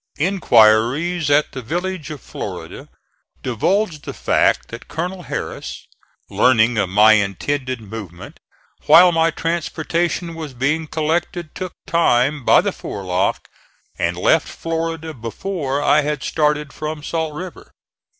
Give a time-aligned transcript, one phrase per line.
[0.17, 2.89] Inquiries at the village of Florida
[3.43, 5.85] divulged the fact that Colonel Harris,
[6.27, 8.39] learning of my intended movement,
[8.87, 13.47] while my transportation was being collected took time by the forelock
[13.99, 17.71] and left Florida before I had started from Salt River.